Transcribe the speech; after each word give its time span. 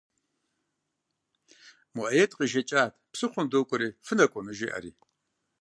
Муаед 1.93 2.31
къежэкӏат 2.37 2.93
«Псыхъуэм 3.11 3.47
докӏуэри, 3.51 3.89
фынэкӏуэну?» 4.05 4.55
жери. 4.57 4.91